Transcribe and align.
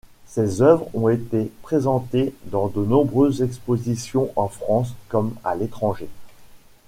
Ses 0.25 0.63
œuvres 0.63 0.89
ont 0.95 1.09
été 1.09 1.51
présentées 1.61 2.33
dans 2.45 2.69
de 2.69 2.83
nombreuses 2.83 3.43
expositions 3.43 4.31
en 4.35 4.47
France 4.47 4.95
comme 5.09 5.35
à 5.43 5.53
l’étranger. 5.53 6.09